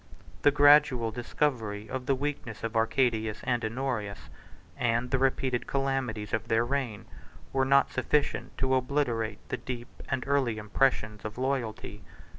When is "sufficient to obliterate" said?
7.91-9.47